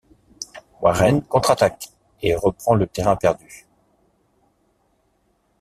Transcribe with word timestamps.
Warren 0.81 1.21
contre-attaque 1.25 1.89
et 2.23 2.33
reprend 2.33 2.73
le 2.73 2.87
terrain 2.87 3.15
perdu. 3.15 3.67